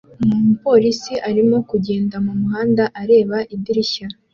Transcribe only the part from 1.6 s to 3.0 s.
kugenda mumuhanda